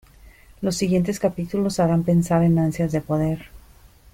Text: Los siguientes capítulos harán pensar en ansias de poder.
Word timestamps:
Los 0.61 0.77
siguientes 0.77 1.19
capítulos 1.19 1.79
harán 1.79 2.03
pensar 2.03 2.41
en 2.41 2.57
ansias 2.57 2.91
de 2.91 3.01
poder. 3.01 3.51